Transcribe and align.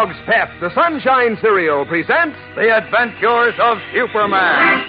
Kellogg's 0.00 0.16
Pep, 0.24 0.48
the 0.60 0.72
Sunshine 0.74 1.36
Cereal, 1.42 1.84
presents 1.84 2.38
The 2.56 2.74
Adventures 2.74 3.52
of 3.60 3.76
Superman. 3.92 4.88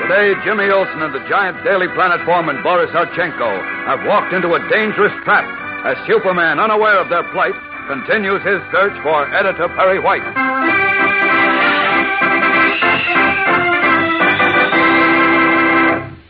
Today, 0.00 0.32
Jimmy 0.42 0.70
Olsen 0.72 1.02
and 1.02 1.12
the 1.12 1.20
giant 1.28 1.62
Daily 1.64 1.88
Planet 1.94 2.24
foreman 2.24 2.62
Boris 2.62 2.88
Archenko 2.92 3.60
have 3.84 4.00
walked 4.06 4.32
into 4.32 4.54
a 4.54 4.68
dangerous 4.70 5.12
trap 5.24 5.44
as 5.84 5.98
Superman, 6.06 6.58
unaware 6.58 6.98
of 6.98 7.10
their 7.10 7.30
plight, 7.32 7.52
continues 7.88 8.40
his 8.40 8.62
search 8.72 8.96
for 9.02 9.28
Editor 9.36 9.68
Perry 9.76 10.00
White. 10.00 10.57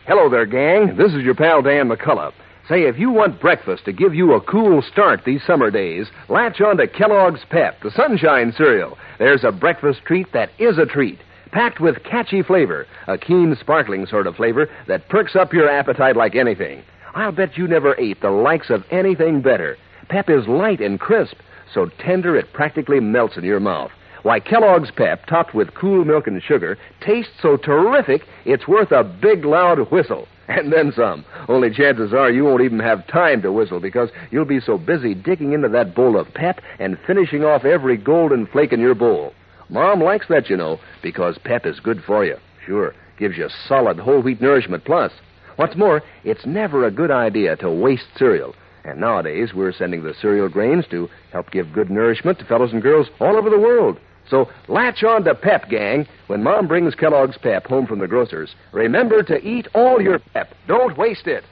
Hello 0.09 0.27
there, 0.27 0.47
gang. 0.47 0.97
This 0.97 1.13
is 1.13 1.21
your 1.21 1.35
pal 1.35 1.61
Dan 1.61 1.87
McCullough. 1.87 2.33
Say, 2.67 2.87
if 2.87 2.97
you 2.97 3.11
want 3.11 3.39
breakfast 3.39 3.85
to 3.85 3.93
give 3.93 4.15
you 4.15 4.33
a 4.33 4.41
cool 4.41 4.81
start 4.81 5.21
these 5.23 5.43
summer 5.45 5.69
days, 5.69 6.07
latch 6.29 6.59
on 6.61 6.77
to 6.77 6.87
Kellogg's 6.87 7.45
Pep, 7.51 7.79
the 7.83 7.91
sunshine 7.91 8.51
cereal. 8.57 8.97
There's 9.19 9.43
a 9.43 9.51
breakfast 9.51 9.99
treat 10.05 10.33
that 10.33 10.49
is 10.57 10.79
a 10.79 10.87
treat, 10.87 11.19
packed 11.51 11.79
with 11.79 12.03
catchy 12.03 12.41
flavor, 12.41 12.87
a 13.05 13.19
keen, 13.19 13.55
sparkling 13.61 14.07
sort 14.07 14.25
of 14.25 14.35
flavor 14.35 14.67
that 14.87 15.07
perks 15.09 15.35
up 15.35 15.53
your 15.53 15.69
appetite 15.69 16.15
like 16.15 16.33
anything. 16.35 16.81
I'll 17.13 17.31
bet 17.31 17.55
you 17.55 17.67
never 17.67 17.95
ate 17.99 18.19
the 18.19 18.31
likes 18.31 18.71
of 18.71 18.85
anything 18.89 19.43
better. 19.43 19.77
Pep 20.09 20.27
is 20.27 20.47
light 20.47 20.81
and 20.81 20.99
crisp, 20.99 21.35
so 21.71 21.87
tender 21.99 22.35
it 22.35 22.51
practically 22.51 22.99
melts 22.99 23.37
in 23.37 23.43
your 23.43 23.59
mouth. 23.59 23.91
Why, 24.23 24.39
Kellogg's 24.39 24.91
Pep, 24.91 25.25
topped 25.27 25.53
with 25.53 25.73
cool 25.73 26.03
milk 26.03 26.27
and 26.27 26.41
sugar, 26.43 26.77
tastes 27.01 27.31
so 27.41 27.55
terrific 27.57 28.23
it's 28.45 28.67
worth 28.67 28.91
a 28.91 29.03
big, 29.03 29.45
loud 29.45 29.79
whistle. 29.91 30.27
And 30.49 30.73
then 30.73 30.91
some. 30.95 31.25
Only 31.47 31.69
chances 31.69 32.11
are 32.11 32.31
you 32.31 32.43
won't 32.43 32.63
even 32.63 32.79
have 32.79 33.05
time 33.05 33.43
to 33.43 33.51
whistle 33.51 33.79
because 33.79 34.09
you'll 34.31 34.45
be 34.45 34.59
so 34.59 34.79
busy 34.79 35.13
digging 35.13 35.53
into 35.53 35.69
that 35.69 35.93
bowl 35.93 36.19
of 36.19 36.33
pep 36.33 36.59
and 36.79 36.97
finishing 37.05 37.43
off 37.43 37.65
every 37.65 37.97
golden 37.97 38.47
flake 38.47 38.73
in 38.73 38.79
your 38.79 38.95
bowl. 38.95 39.35
Mom 39.69 40.01
likes 40.01 40.27
that, 40.29 40.49
you 40.49 40.57
know, 40.57 40.79
because 41.03 41.37
pep 41.43 41.67
is 41.67 41.79
good 41.79 42.03
for 42.03 42.25
you. 42.25 42.35
Sure, 42.65 42.95
gives 43.19 43.37
you 43.37 43.47
solid 43.67 43.99
whole 43.99 44.23
wheat 44.23 44.41
nourishment 44.41 44.83
plus. 44.85 45.11
What's 45.57 45.75
more, 45.75 46.01
it's 46.23 46.47
never 46.47 46.87
a 46.87 46.91
good 46.91 47.11
idea 47.11 47.55
to 47.57 47.69
waste 47.69 48.07
cereal. 48.17 48.55
And 48.83 48.99
nowadays, 48.99 49.53
we're 49.53 49.73
sending 49.73 50.01
the 50.01 50.15
cereal 50.19 50.49
grains 50.49 50.85
to 50.89 51.09
help 51.31 51.51
give 51.51 51.73
good 51.73 51.91
nourishment 51.91 52.39
to 52.39 52.45
fellows 52.45 52.73
and 52.73 52.81
girls 52.81 53.07
all 53.19 53.37
over 53.37 53.51
the 53.51 53.59
world. 53.59 53.99
So 54.29 54.49
latch 54.67 55.03
on 55.03 55.23
to 55.23 55.33
Pep, 55.35 55.69
gang. 55.69 56.07
When 56.27 56.43
Mom 56.43 56.67
brings 56.67 56.93
Kellogg's 56.95 57.37
Pep 57.37 57.65
home 57.65 57.87
from 57.87 57.99
the 57.99 58.07
grocer's, 58.07 58.55
remember 58.71 59.23
to 59.23 59.37
eat 59.45 59.67
all 59.73 60.01
your 60.01 60.19
Pep. 60.19 60.53
Don't 60.67 60.97
waste 60.97 61.27
it. 61.27 61.43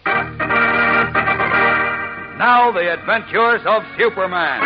Now, 2.38 2.72
the 2.72 2.94
adventures 2.94 3.62
of 3.66 3.82
Superman. 3.98 4.62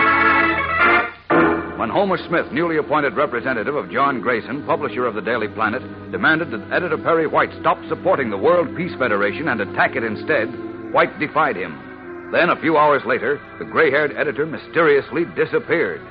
When 1.80 1.90
Homer 1.90 2.18
Smith, 2.28 2.52
newly 2.52 2.78
appointed 2.78 3.16
representative 3.16 3.76
of 3.76 3.90
John 3.90 4.20
Grayson, 4.22 4.66
publisher 4.66 5.06
of 5.08 5.16
the 5.16 5.22
Daily 5.22 5.48
Planet, 5.48 5.82
demanded 6.12 6.52
that 6.52 6.72
editor 6.72 6.98
Perry 6.98 7.28
White 7.28 7.50
stop 7.60 7.80
supporting 7.88 8.30
the 8.30 8.38
World 8.38 8.76
Peace 8.76 8.94
Federation 9.00 9.48
and 9.48 9.62
attack 9.62 9.96
it 9.96 10.04
instead, 10.04 10.48
White 10.94 11.18
defied 11.18 11.56
him. 11.56 12.30
Then, 12.32 12.50
a 12.50 12.60
few 12.60 12.78
hours 12.78 13.04
later, 13.06 13.40
the 13.58 13.66
gray 13.66 13.90
haired 13.90 14.14
editor 14.18 14.46
mysteriously 14.46 15.24
disappeared. 15.36 16.02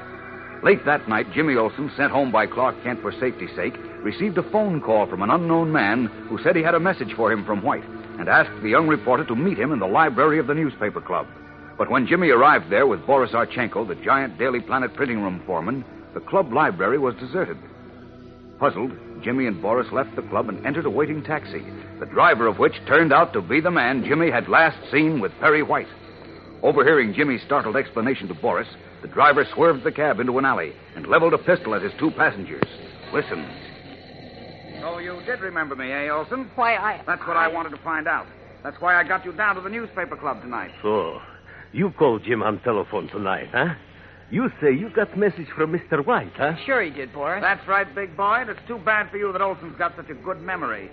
Late 0.62 0.84
that 0.84 1.08
night, 1.08 1.32
Jimmy 1.32 1.56
Olsen, 1.56 1.90
sent 1.96 2.12
home 2.12 2.30
by 2.30 2.46
Clark 2.46 2.82
Kent 2.82 3.00
for 3.00 3.12
safety's 3.12 3.54
sake, 3.56 3.74
received 4.02 4.36
a 4.36 4.50
phone 4.50 4.80
call 4.80 5.06
from 5.06 5.22
an 5.22 5.30
unknown 5.30 5.72
man 5.72 6.06
who 6.28 6.38
said 6.42 6.54
he 6.54 6.62
had 6.62 6.74
a 6.74 6.80
message 6.80 7.14
for 7.14 7.32
him 7.32 7.46
from 7.46 7.62
White 7.62 7.84
and 8.18 8.28
asked 8.28 8.62
the 8.62 8.68
young 8.68 8.86
reporter 8.86 9.24
to 9.24 9.34
meet 9.34 9.58
him 9.58 9.72
in 9.72 9.78
the 9.78 9.86
library 9.86 10.38
of 10.38 10.46
the 10.46 10.54
newspaper 10.54 11.00
club. 11.00 11.26
But 11.78 11.90
when 11.90 12.06
Jimmy 12.06 12.28
arrived 12.28 12.68
there 12.68 12.86
with 12.86 13.06
Boris 13.06 13.32
Archenko, 13.32 13.88
the 13.88 13.94
giant 13.94 14.38
Daily 14.38 14.60
Planet 14.60 14.92
printing 14.92 15.22
room 15.22 15.42
foreman, 15.46 15.82
the 16.12 16.20
club 16.20 16.52
library 16.52 16.98
was 16.98 17.14
deserted. 17.14 17.56
Puzzled, 18.58 18.92
Jimmy 19.22 19.46
and 19.46 19.62
Boris 19.62 19.90
left 19.90 20.14
the 20.14 20.28
club 20.28 20.50
and 20.50 20.66
entered 20.66 20.84
a 20.84 20.90
waiting 20.90 21.22
taxi, 21.22 21.64
the 21.98 22.04
driver 22.04 22.46
of 22.46 22.58
which 22.58 22.74
turned 22.86 23.14
out 23.14 23.32
to 23.32 23.40
be 23.40 23.60
the 23.60 23.70
man 23.70 24.04
Jimmy 24.04 24.30
had 24.30 24.48
last 24.48 24.76
seen 24.92 25.20
with 25.20 25.32
Perry 25.40 25.62
White. 25.62 25.88
Overhearing 26.62 27.14
Jimmy's 27.14 27.42
startled 27.46 27.76
explanation 27.76 28.28
to 28.28 28.34
Boris, 28.34 28.68
the 29.02 29.08
driver 29.08 29.46
swerved 29.54 29.84
the 29.84 29.92
cab 29.92 30.20
into 30.20 30.38
an 30.38 30.44
alley 30.44 30.72
and 30.94 31.06
leveled 31.06 31.34
a 31.34 31.38
pistol 31.38 31.74
at 31.74 31.82
his 31.82 31.92
two 31.98 32.10
passengers. 32.12 32.62
Listen. 33.12 33.48
So 34.80 34.98
you 34.98 35.20
did 35.26 35.40
remember 35.40 35.76
me, 35.76 35.90
eh, 35.90 36.08
Olsen? 36.08 36.50
Why, 36.54 36.76
I. 36.76 37.02
That's 37.06 37.26
what 37.26 37.36
I 37.36 37.48
wanted 37.48 37.70
to 37.70 37.82
find 37.82 38.08
out. 38.08 38.26
That's 38.62 38.80
why 38.80 38.96
I 38.96 39.04
got 39.04 39.24
you 39.24 39.32
down 39.32 39.56
to 39.56 39.60
the 39.60 39.68
newspaper 39.68 40.16
club 40.16 40.42
tonight. 40.42 40.70
So, 40.82 41.20
you 41.72 41.90
called 41.98 42.24
Jim 42.24 42.42
on 42.42 42.60
telephone 42.60 43.08
tonight, 43.08 43.48
huh? 43.52 43.74
You 44.30 44.48
say 44.60 44.72
you 44.72 44.90
got 44.90 45.16
message 45.18 45.48
from 45.56 45.72
Mr. 45.72 46.04
White, 46.06 46.32
huh? 46.36 46.54
Sure 46.64 46.82
he 46.82 46.90
did, 46.90 47.12
Boris. 47.12 47.42
That's 47.42 47.66
right, 47.66 47.92
big 47.94 48.16
boy. 48.16 48.42
And 48.42 48.50
it's 48.50 48.60
too 48.68 48.78
bad 48.78 49.10
for 49.10 49.16
you 49.16 49.32
that 49.32 49.40
Olsen's 49.40 49.76
got 49.76 49.96
such 49.96 50.08
a 50.08 50.14
good 50.14 50.40
memory. 50.40 50.90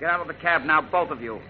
Get 0.00 0.10
out 0.10 0.20
of 0.20 0.26
the 0.26 0.34
cab 0.34 0.64
now, 0.64 0.82
both 0.82 1.10
of 1.10 1.22
you. 1.22 1.40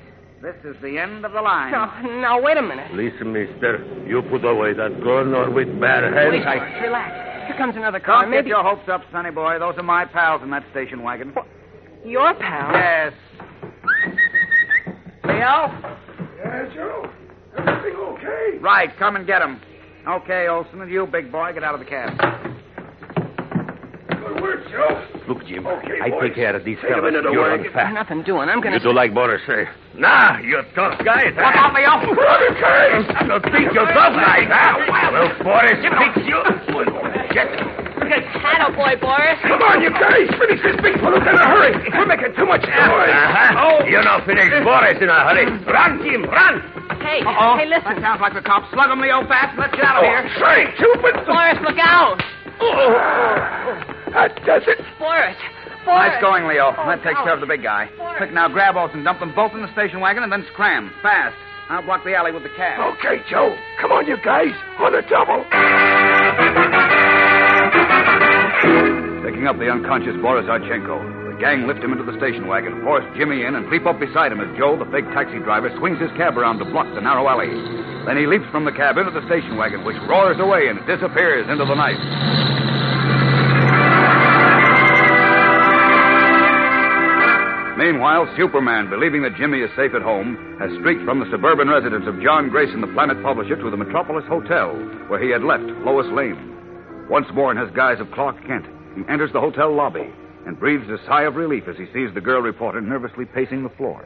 This 0.42 0.56
is 0.64 0.76
the 0.82 0.98
end 0.98 1.24
of 1.24 1.32
the 1.32 1.40
line. 1.40 1.72
No, 1.72 1.86
now, 2.20 2.42
wait 2.42 2.58
a 2.58 2.62
minute. 2.62 2.92
Listen, 2.92 3.32
mister, 3.32 3.82
you 4.06 4.22
put 4.22 4.44
away 4.44 4.74
that 4.74 5.00
gun 5.02 5.34
or 5.34 5.50
with 5.50 5.68
bare 5.80 6.12
hands. 6.12 6.30
Wait, 6.30 6.46
I... 6.46 6.58
Boris, 6.58 6.82
relax. 6.82 7.46
Here 7.46 7.56
comes 7.56 7.76
another 7.76 8.00
car. 8.00 8.22
Don't 8.22 8.30
Maybe 8.30 8.42
get 8.44 8.48
your 8.50 8.62
hopes 8.62 8.88
up, 8.88 9.02
sonny 9.10 9.30
boy. 9.30 9.58
Those 9.58 9.74
are 9.78 9.82
my 9.82 10.04
pals 10.04 10.42
in 10.42 10.50
that 10.50 10.64
station 10.72 11.02
wagon. 11.02 11.32
your 12.04 12.34
pals? 12.34 12.74
Yes. 12.74 13.12
Leo? 15.24 15.72
Yeah, 16.38 16.74
Joe. 16.74 17.10
Everything 17.56 17.96
okay? 17.96 18.58
Right, 18.60 18.90
come 18.98 19.16
and 19.16 19.26
get 19.26 19.40
him. 19.40 19.60
Okay, 20.06 20.48
Olsen, 20.48 20.80
and 20.82 20.90
you, 20.90 21.06
big 21.06 21.32
boy, 21.32 21.52
get 21.54 21.64
out 21.64 21.74
of 21.74 21.80
the 21.80 21.86
cab. 21.86 22.45
Good 25.26 25.36
work, 25.36 25.44
Joe. 25.46 25.46
Look, 25.46 25.46
Jim, 25.46 25.66
Okay, 25.66 26.00
I 26.02 26.10
boys. 26.10 26.20
take 26.22 26.34
care 26.34 26.54
of 26.56 26.64
these 26.64 26.78
Take 26.80 26.90
'em 26.92 26.98
fellas. 27.02 27.14
into 27.14 27.22
the 27.28 27.32
You're 27.34 27.44
on 27.50 27.58
wagon. 27.58 27.72
fast. 27.72 27.94
Nothing 27.94 28.22
doing. 28.22 28.48
I'm 28.48 28.60
gonna. 28.60 28.76
You 28.76 28.80
do 28.82 28.92
like 28.92 29.12
Boris 29.14 29.42
say. 29.46 29.66
Nah, 29.94 30.38
you're 30.38 30.62
tough 30.74 31.02
guy. 31.04 31.24
Look 31.34 31.38
out, 31.38 31.72
me 31.74 31.84
Brother 32.14 32.54
Curtis! 32.54 33.06
I'm 33.18 33.28
not 33.28 33.42
think 33.42 33.72
you're 33.74 33.86
tough 33.90 34.14
guys, 34.14 34.46
huh? 34.50 35.10
Well, 35.12 35.30
Boris, 35.42 35.78
fix 35.82 36.26
you. 36.26 36.42
Get 37.34 37.48
boy, 38.76 38.94
Boris. 39.00 39.38
Come 39.42 39.62
on, 39.62 39.82
you 39.82 39.90
guys! 39.90 40.28
Finish 40.38 40.62
this 40.62 40.76
big 40.80 40.94
pollute 41.00 41.26
in 41.26 41.34
a 41.34 41.46
hurry! 41.48 41.72
We're 41.90 42.06
making 42.06 42.34
too 42.36 42.46
much 42.46 42.62
noise! 42.62 43.10
Uh-huh. 43.10 43.64
Oh! 43.82 43.84
You're 43.86 44.04
not 44.04 44.24
finished 44.26 44.62
Boris 44.62 45.00
in 45.00 45.08
a 45.08 45.20
hurry. 45.26 45.46
Run, 45.66 46.02
Jim, 46.04 46.22
run. 46.24 46.62
Hey, 47.02 47.22
Uh-oh. 47.26 47.56
hey, 47.56 47.66
listen. 47.66 47.96
That 47.96 48.00
sounds 48.02 48.20
like 48.20 48.34
the 48.34 48.42
cops. 48.42 48.70
Slug 48.70 48.90
him, 48.90 49.00
Leo, 49.00 49.26
fast. 49.26 49.58
Let's 49.58 49.74
get 49.74 49.84
out 49.84 49.96
of 49.96 50.04
Oh, 50.04 50.06
here. 50.06 50.28
sorry, 50.38 50.66
Cupid! 50.76 51.26
Boris, 51.26 51.58
look 51.66 51.78
out. 51.80 52.22
Oh, 52.60 53.82
that 54.12 54.36
does 54.44 54.62
it. 54.66 54.78
Boris. 54.98 55.36
Boris. 55.84 56.10
Nice 56.10 56.20
going, 56.20 56.46
Leo. 56.46 56.74
Oh, 56.76 56.86
that 56.86 57.02
takes 57.02 57.18
no. 57.18 57.24
care 57.24 57.34
of 57.34 57.40
the 57.40 57.46
big 57.46 57.62
guy. 57.62 57.88
Boris. 57.96 58.18
Quick, 58.18 58.32
now 58.32 58.48
grab 58.48 58.76
Olsen, 58.76 59.04
dump 59.04 59.20
them 59.20 59.34
both 59.34 59.52
in 59.52 59.62
the 59.62 59.72
station 59.72 60.00
wagon, 60.00 60.22
and 60.22 60.32
then 60.32 60.44
scram. 60.52 60.90
Fast. 61.02 61.36
I'll 61.68 61.82
block 61.82 62.04
the 62.04 62.14
alley 62.14 62.30
with 62.30 62.44
the 62.44 62.54
cab. 62.54 62.78
Okay, 62.94 63.18
Joe. 63.28 63.50
Come 63.80 63.90
on, 63.90 64.06
you 64.06 64.16
guys. 64.22 64.54
On 64.78 64.92
the 64.94 65.02
double. 65.10 65.42
Picking 69.26 69.50
up 69.50 69.58
the 69.58 69.66
unconscious 69.66 70.14
Boris 70.22 70.46
Archenko, 70.46 71.02
the 71.26 71.36
gang 71.42 71.66
lift 71.66 71.82
him 71.82 71.90
into 71.90 72.06
the 72.06 72.14
station 72.22 72.46
wagon, 72.46 72.82
force 72.86 73.02
Jimmy 73.18 73.42
in, 73.42 73.56
and 73.56 73.66
leap 73.66 73.84
up 73.84 73.98
beside 73.98 74.30
him 74.30 74.38
as 74.38 74.46
Joe, 74.56 74.78
the 74.78 74.86
fake 74.94 75.10
taxi 75.10 75.42
driver, 75.42 75.74
swings 75.78 75.98
his 75.98 76.10
cab 76.14 76.38
around 76.38 76.62
to 76.62 76.64
block 76.70 76.86
the 76.94 77.02
narrow 77.02 77.26
alley. 77.26 77.50
Then 78.06 78.16
he 78.16 78.30
leaps 78.30 78.46
from 78.54 78.64
the 78.64 78.70
cab 78.70 78.96
into 78.96 79.10
the 79.10 79.26
station 79.26 79.58
wagon, 79.58 79.82
which 79.82 79.98
roars 80.06 80.38
away 80.38 80.70
and 80.70 80.78
disappears 80.86 81.50
into 81.50 81.66
the 81.66 81.74
night. 81.74 81.98
Meanwhile, 87.86 88.26
Superman, 88.36 88.90
believing 88.90 89.22
that 89.22 89.36
Jimmy 89.36 89.60
is 89.60 89.70
safe 89.76 89.94
at 89.94 90.02
home, 90.02 90.34
has 90.58 90.74
streaked 90.80 91.04
from 91.04 91.20
the 91.20 91.30
suburban 91.30 91.68
residence 91.68 92.02
of 92.08 92.20
John 92.20 92.48
Grayson, 92.50 92.80
the 92.80 92.90
planet 92.90 93.22
publisher, 93.22 93.54
to 93.54 93.70
the 93.70 93.76
Metropolis 93.76 94.24
Hotel, 94.26 94.74
where 95.06 95.22
he 95.22 95.30
had 95.30 95.44
left 95.44 95.62
Lois 95.86 96.10
Lane. 96.10 97.06
Once 97.08 97.28
more 97.32 97.52
in 97.52 97.56
his 97.56 97.70
guise 97.76 98.00
of 98.00 98.10
Clark 98.10 98.44
Kent, 98.44 98.66
he 98.96 99.06
enters 99.08 99.30
the 99.32 99.38
hotel 99.40 99.72
lobby 99.72 100.10
and 100.46 100.58
breathes 100.58 100.90
a 100.90 100.98
sigh 101.06 101.30
of 101.30 101.36
relief 101.36 101.68
as 101.68 101.76
he 101.76 101.86
sees 101.94 102.12
the 102.12 102.20
girl 102.20 102.42
reporter 102.42 102.80
nervously 102.80 103.24
pacing 103.24 103.62
the 103.62 103.76
floor. 103.78 104.02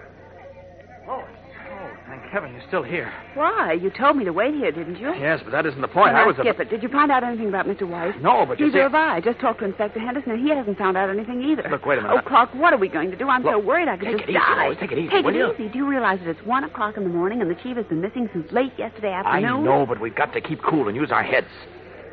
Heaven, 2.31 2.53
you're 2.53 2.63
still 2.69 2.83
here. 2.83 3.13
Why? 3.35 3.73
You 3.73 3.91
told 3.91 4.17
me 4.17 4.25
to 4.25 4.33
wait 4.33 4.55
here, 4.55 4.71
didn't 4.71 4.97
you? 4.99 5.13
Yes, 5.15 5.41
but 5.43 5.51
that 5.53 5.67
isn't 5.67 5.81
the 5.81 5.89
point. 5.89 6.13
Well, 6.15 6.17
I 6.17 6.21
now, 6.23 6.27
was 6.29 6.37
skip 6.39 6.61
it. 6.61 6.71
Did 6.71 6.83
you 6.83 6.89
find 6.89 7.11
out 7.11 7.25
anything 7.25 7.49
about 7.49 7.67
Mr. 7.67 7.89
White? 7.89 8.21
No, 8.23 8.47
but 8.47 8.59
you 8.61 8.67
Neither 8.67 8.79
see- 8.79 8.83
have 8.83 8.95
I. 8.95 9.21
Just 9.21 9.41
talked 9.41 9.59
to 9.61 9.65
Inspector 9.67 9.99
Henderson, 9.99 10.33
and 10.33 10.41
he 10.47 10.55
hasn't 10.55 10.79
found 10.79 10.97
out 10.97 11.11
anything 11.11 11.43
either. 11.43 11.67
Look, 11.71 11.85
wait 11.87 11.99
a 11.99 12.03
minute. 12.03 12.17
Oh, 12.25 12.29
Clark, 12.29 12.55
what 12.55 12.73
are 12.73 12.79
we 12.79 12.89
going 12.89 13.11
to 13.11 13.17
do? 13.17 13.29
I'm 13.29 13.43
so 13.43 13.59
worried 13.59 13.89
I 13.89 13.97
could 13.97 14.07
take 14.07 14.17
just 14.19 14.29
it 14.29 14.31
easy, 14.31 14.39
die. 14.39 14.75
Take 14.81 14.93
it 14.93 14.99
easy, 14.99 15.09
Take 15.11 15.25
will 15.25 15.35
it 15.35 15.39
you? 15.39 15.53
easy. 15.55 15.69
Do 15.69 15.79
you 15.79 15.87
realize 15.89 16.21
that 16.21 16.29
it's 16.31 16.47
one 16.47 16.65
o'clock 16.65 16.97
in 16.97 17.03
the 17.03 17.11
morning 17.11 17.41
and 17.43 17.51
the 17.51 17.57
chief 17.57 17.77
has 17.77 17.87
been 17.87 18.01
missing 18.01 18.29
since 18.33 18.51
late 18.53 18.73
yesterday 18.79 19.13
afternoon? 19.13 19.45
I 19.45 19.63
know, 19.63 19.87
but 19.87 20.01
we've 20.01 20.15
got 20.15 20.33
to 20.35 20.41
keep 20.41 20.63
cool 20.63 20.89
and 20.89 20.97
use 20.97 21.11
our 21.11 21.23
heads. 21.25 21.49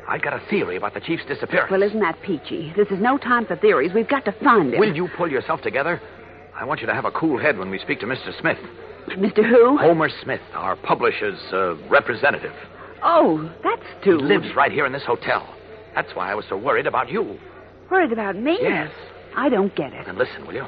I've 0.08 0.22
got 0.22 0.32
a 0.32 0.40
theory 0.48 0.76
about 0.76 0.94
the 0.94 1.00
chief's 1.00 1.24
disappearance. 1.26 1.70
Well, 1.70 1.82
isn't 1.82 2.00
that 2.00 2.20
peachy? 2.22 2.72
This 2.76 2.88
is 2.88 2.98
no 2.98 3.18
time 3.18 3.44
for 3.46 3.56
theories. 3.56 3.92
We've 3.94 4.08
got 4.08 4.24
to 4.24 4.32
find 4.42 4.72
him. 4.72 4.80
Will 4.80 4.94
you 4.96 5.08
pull 5.16 5.30
yourself 5.30 5.60
together? 5.60 6.00
I 6.54 6.64
want 6.64 6.80
you 6.80 6.86
to 6.86 6.94
have 6.94 7.04
a 7.04 7.10
cool 7.12 7.38
head 7.38 7.58
when 7.58 7.70
we 7.70 7.78
speak 7.78 8.00
to 8.00 8.06
Mr. 8.06 8.32
Smith. 8.40 8.56
Mr. 9.12 9.48
Who? 9.48 9.78
Homer 9.78 10.08
Smith, 10.22 10.40
our 10.54 10.76
publisher's 10.76 11.40
uh, 11.52 11.76
representative. 11.88 12.52
Oh, 13.02 13.50
that's 13.62 13.82
He 14.04 14.10
lives 14.12 14.54
right 14.56 14.72
here 14.72 14.86
in 14.86 14.92
this 14.92 15.04
hotel. 15.04 15.54
That's 15.94 16.14
why 16.14 16.30
I 16.30 16.34
was 16.34 16.44
so 16.48 16.56
worried 16.56 16.86
about 16.86 17.08
you. 17.08 17.38
Worried 17.90 18.12
about 18.12 18.36
me? 18.36 18.58
Yes. 18.60 18.90
I 19.36 19.48
don't 19.48 19.74
get 19.74 19.92
it. 19.92 20.06
And 20.06 20.18
listen, 20.18 20.46
will 20.46 20.54
you? 20.54 20.66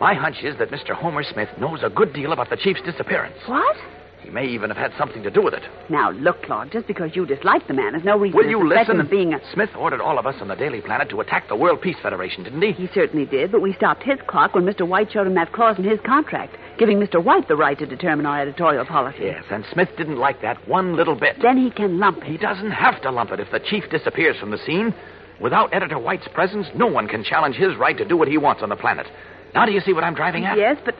My 0.00 0.14
hunch 0.14 0.36
is 0.42 0.56
that 0.58 0.70
Mr. 0.70 0.90
Homer 0.90 1.22
Smith 1.22 1.48
knows 1.58 1.80
a 1.82 1.88
good 1.90 2.12
deal 2.12 2.32
about 2.32 2.50
the 2.50 2.56
chief's 2.56 2.82
disappearance. 2.82 3.36
What? 3.46 3.76
He 4.26 4.32
may 4.32 4.46
even 4.46 4.70
have 4.70 4.76
had 4.76 4.90
something 4.98 5.22
to 5.22 5.30
do 5.30 5.40
with 5.40 5.54
it. 5.54 5.62
Now, 5.88 6.10
look, 6.10 6.42
Claude, 6.42 6.72
just 6.72 6.88
because 6.88 7.14
you 7.14 7.26
dislike 7.26 7.68
the 7.68 7.74
man 7.74 7.94
is 7.94 8.02
no 8.02 8.18
reason 8.18 8.36
Will 8.36 8.42
to 8.42 8.50
you 8.50 8.58
suspect 8.58 8.88
listen? 8.88 8.94
him 8.96 9.06
of 9.06 9.10
being 9.10 9.32
a... 9.32 9.40
Smith 9.52 9.70
ordered 9.78 10.00
all 10.00 10.18
of 10.18 10.26
us 10.26 10.34
on 10.40 10.48
the 10.48 10.56
Daily 10.56 10.80
Planet 10.80 11.08
to 11.10 11.20
attack 11.20 11.46
the 11.46 11.54
World 11.54 11.80
Peace 11.80 11.94
Federation, 12.02 12.42
didn't 12.42 12.60
he? 12.60 12.72
He 12.72 12.88
certainly 12.92 13.24
did, 13.24 13.52
but 13.52 13.62
we 13.62 13.72
stopped 13.74 14.02
his 14.02 14.18
clock 14.26 14.56
when 14.56 14.64
Mr. 14.64 14.84
White 14.86 15.12
showed 15.12 15.28
him 15.28 15.34
that 15.34 15.52
clause 15.52 15.78
in 15.78 15.84
his 15.84 16.00
contract, 16.04 16.56
giving 16.76 16.98
Mr. 16.98 17.22
White 17.22 17.46
the 17.46 17.54
right 17.54 17.78
to 17.78 17.86
determine 17.86 18.26
our 18.26 18.40
editorial 18.40 18.84
policy. 18.84 19.20
Yes, 19.22 19.44
and 19.48 19.64
Smith 19.72 19.90
didn't 19.96 20.18
like 20.18 20.42
that 20.42 20.66
one 20.66 20.96
little 20.96 21.14
bit. 21.14 21.36
Then 21.40 21.56
he 21.56 21.70
can 21.70 22.00
lump 22.00 22.24
He 22.24 22.36
doesn't 22.36 22.72
have 22.72 23.00
to 23.02 23.12
lump 23.12 23.30
it 23.30 23.38
if 23.38 23.52
the 23.52 23.60
chief 23.60 23.84
disappears 23.92 24.36
from 24.40 24.50
the 24.50 24.58
scene. 24.58 24.92
Without 25.40 25.72
Editor 25.72 26.00
White's 26.00 26.26
presence, 26.34 26.66
no 26.74 26.88
one 26.88 27.06
can 27.06 27.22
challenge 27.22 27.54
his 27.54 27.76
right 27.76 27.96
to 27.96 28.04
do 28.04 28.16
what 28.16 28.26
he 28.26 28.38
wants 28.38 28.60
on 28.64 28.70
the 28.70 28.76
planet. 28.76 29.06
Now, 29.54 29.66
do 29.66 29.70
you 29.72 29.80
see 29.82 29.92
what 29.92 30.02
I'm 30.02 30.14
driving 30.14 30.46
at? 30.46 30.58
Yes, 30.58 30.78
but... 30.84 30.96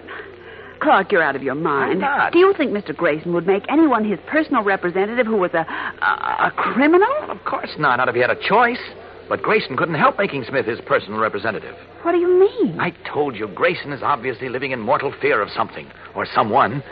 Clark, 0.81 1.13
you're 1.13 1.23
out 1.23 1.37
of 1.37 1.43
your 1.43 1.55
mind. 1.55 1.93
I'm 1.93 1.99
not. 2.01 2.33
Do 2.33 2.39
you 2.39 2.55
think 2.57 2.73
Mr. 2.73 2.95
Grayson 2.97 3.33
would 3.33 3.47
make 3.47 3.65
anyone 3.69 4.05
his 4.05 4.19
personal 4.27 4.63
representative 4.63 5.27
who 5.27 5.37
was 5.37 5.53
a, 5.55 5.67
a, 6.03 6.47
a 6.49 6.53
criminal? 6.57 7.09
Of 7.29 7.45
course 7.45 7.71
not, 7.79 7.97
not 7.97 8.09
if 8.09 8.15
he 8.15 8.21
had 8.21 8.31
a 8.31 8.49
choice. 8.49 8.81
But 9.29 9.43
Grayson 9.43 9.77
couldn't 9.77 9.97
help 9.97 10.19
making 10.19 10.45
Smith 10.45 10.67
his 10.67 10.81
personal 10.83 11.19
representative. 11.19 11.75
What 12.03 12.13
do 12.13 12.19
you 12.19 12.39
mean? 12.39 12.79
I 12.79 12.91
told 13.13 13.35
you, 13.35 13.49
Grayson 13.49 13.93
is 13.93 14.03
obviously 14.03 14.49
living 14.49 14.71
in 14.71 14.79
mortal 14.79 15.13
fear 15.21 15.43
of 15.43 15.51
something, 15.51 15.91
or 16.15 16.27
someone. 16.27 16.83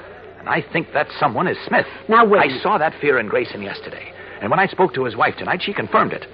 And 0.41 0.49
I 0.49 0.61
think 0.73 0.93
that 0.95 1.07
someone 1.21 1.47
is 1.47 1.57
Smith. 1.67 1.87
Now, 2.09 2.25
wait. 2.27 2.51
I 2.51 2.59
saw 2.61 2.77
that 2.79 2.93
fear 3.01 3.19
in 3.21 3.29
Grayson 3.29 3.63
yesterday. 3.63 4.13
And 4.41 4.51
when 4.51 4.59
I 4.59 4.67
spoke 4.67 4.95
to 4.95 5.05
his 5.05 5.17
wife 5.17 5.37
tonight, 5.39 5.63
she 5.63 5.73
confirmed 5.73 6.13
it. 6.13 6.27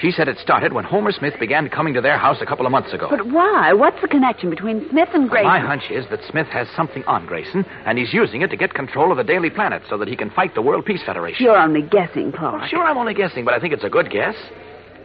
She 0.00 0.12
said 0.12 0.28
it 0.28 0.38
started 0.38 0.72
when 0.72 0.84
Homer 0.84 1.10
Smith 1.10 1.34
began 1.40 1.68
coming 1.68 1.94
to 1.94 2.00
their 2.00 2.18
house 2.18 2.38
a 2.40 2.46
couple 2.46 2.66
of 2.66 2.72
months 2.72 2.92
ago. 2.92 3.08
But 3.10 3.26
why? 3.26 3.72
What's 3.72 4.00
the 4.00 4.06
connection 4.06 4.48
between 4.48 4.88
Smith 4.90 5.08
and 5.12 5.28
Grayson? 5.28 5.48
My 5.48 5.58
hunch 5.58 5.90
is 5.90 6.04
that 6.10 6.20
Smith 6.30 6.46
has 6.48 6.68
something 6.76 7.02
on 7.04 7.26
Grayson, 7.26 7.64
and 7.84 7.98
he's 7.98 8.12
using 8.12 8.42
it 8.42 8.50
to 8.50 8.56
get 8.56 8.74
control 8.74 9.10
of 9.10 9.16
the 9.16 9.24
Daily 9.24 9.50
Planet 9.50 9.82
so 9.90 9.98
that 9.98 10.06
he 10.06 10.16
can 10.16 10.30
fight 10.30 10.54
the 10.54 10.62
World 10.62 10.84
Peace 10.84 11.02
Federation. 11.04 11.44
You're 11.44 11.58
only 11.58 11.82
guessing, 11.82 12.30
Clark. 12.30 12.68
Sure, 12.68 12.84
I'm 12.84 12.96
only 12.96 13.14
guessing, 13.14 13.44
but 13.44 13.54
I 13.54 13.60
think 13.60 13.74
it's 13.74 13.84
a 13.84 13.90
good 13.90 14.10
guess. 14.10 14.36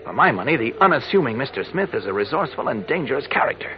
For 0.04 0.14
my 0.14 0.32
money, 0.32 0.58
the 0.58 0.74
unassuming 0.80 1.38
Mr. 1.38 1.70
Smith 1.72 1.94
is 1.94 2.06
a 2.06 2.14
resourceful 2.14 2.68
and 2.68 2.86
dangerous 2.86 3.26
character. 3.28 3.72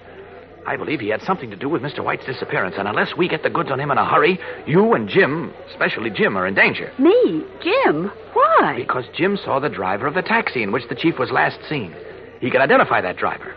I 0.68 0.78
believe 0.78 1.00
he 1.00 1.10
had 1.10 1.22
something 1.22 1.52
to 1.52 1.56
do 1.56 1.70
with 1.70 1.84
Mr. 1.84 2.04
White's 2.04 2.26
disappearance, 2.26 2.76
and 2.78 2.88
unless 2.88 3.16
we 3.16 3.28
get 3.28 3.44
the 3.44 3.52
goods 3.52 3.70
on 3.72 3.80
him 3.80 3.92
in 3.92 4.00
a 4.00 4.06
hurry, 4.06 4.40
you 4.66 4.94
and 4.94 5.08
Jim, 5.08 5.54
especially 5.70 6.10
Jim, 6.10 6.36
are 6.36 6.48
in 6.48 6.56
danger. 6.56 6.92
Me? 6.98 7.44
Jim? 7.62 8.12
Why? 8.34 8.74
Because 8.76 9.06
Jim 9.16 9.38
saw 9.38 9.60
the 9.60 9.70
driver 9.70 10.08
of 10.08 10.16
the 10.16 10.24
taxi 10.24 10.64
in 10.64 10.72
which 10.72 10.88
the 10.90 10.96
chief 10.96 11.20
was 11.20 11.30
last 11.30 11.60
seen. 11.70 11.96
He 12.42 12.50
can 12.50 12.62
identify 12.62 13.00
that 13.02 13.18
driver. 13.18 13.54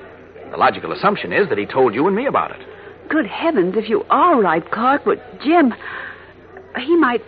The 0.50 0.58
logical 0.58 0.93
assumption 0.93 1.32
is 1.32 1.49
that 1.49 1.58
he 1.58 1.66
told 1.66 1.94
you 1.94 2.06
and 2.06 2.14
me 2.14 2.26
about 2.26 2.50
it. 2.50 2.66
Good 3.08 3.26
heavens, 3.26 3.75
if 3.76 3.88
you 3.88 4.04
are 4.11 4.40
right, 4.40 4.70
Clark, 4.70 5.02
but 5.06 5.19
Jim. 5.40 5.72
He 6.78 6.94
might. 6.96 7.22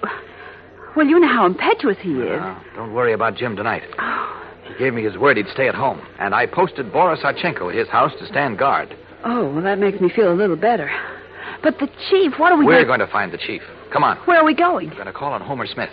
Well, 0.94 1.06
you 1.06 1.18
know 1.18 1.28
how 1.28 1.46
impetuous 1.46 1.96
he 2.02 2.12
is. 2.12 2.38
Now, 2.38 2.62
don't 2.76 2.92
worry 2.92 3.14
about 3.14 3.36
Jim 3.36 3.56
tonight. 3.56 3.82
Oh. 3.98 4.36
He 4.66 4.78
gave 4.78 4.94
me 4.94 5.02
his 5.02 5.16
word 5.16 5.36
he'd 5.36 5.48
stay 5.48 5.68
at 5.68 5.74
home, 5.74 6.00
and 6.18 6.34
I 6.34 6.46
posted 6.46 6.92
Boris 6.92 7.20
Archenko 7.24 7.70
at 7.70 7.74
his 7.74 7.88
house 7.88 8.12
to 8.18 8.26
stand 8.26 8.58
guard. 8.58 8.94
Oh, 9.24 9.52
well, 9.52 9.62
that 9.62 9.78
makes 9.78 10.00
me 10.00 10.10
feel 10.14 10.32
a 10.32 10.34
little 10.34 10.56
better. 10.56 10.90
But 11.62 11.78
the 11.78 11.88
chief, 12.08 12.32
what 12.38 12.52
are 12.52 12.58
we 12.58 12.64
We're 12.64 12.84
going 12.84 12.98
going 12.98 13.00
to 13.00 13.12
find 13.12 13.32
the 13.32 13.38
chief. 13.38 13.62
Come 13.92 14.02
on. 14.02 14.16
Where 14.18 14.38
are 14.38 14.44
we 14.44 14.54
going? 14.54 14.88
We're 14.88 14.94
going 14.94 15.06
to 15.06 15.12
call 15.12 15.32
on 15.32 15.40
Homer 15.42 15.66
Smith. 15.66 15.90